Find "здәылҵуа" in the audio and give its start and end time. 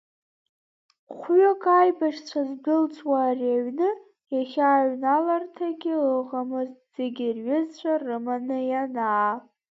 2.49-3.17